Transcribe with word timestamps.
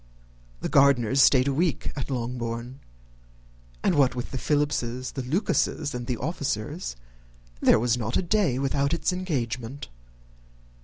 The 0.61 0.67
Gardiners 0.67 1.21
stayed 1.21 1.47
a 1.47 1.53
week 1.53 1.91
at 1.95 2.09
Longbourn; 2.09 2.79
and 3.83 3.93
what 3.93 4.15
with 4.15 4.31
the 4.31 4.39
Philipses, 4.39 5.11
the 5.11 5.21
Lucases, 5.21 5.93
and 5.93 6.07
the 6.07 6.17
officers, 6.17 6.95
there 7.59 7.77
was 7.77 7.99
not 7.99 8.17
a 8.17 8.23
day 8.23 8.57
without 8.57 8.95
its 8.95 9.13
engagement. 9.13 9.89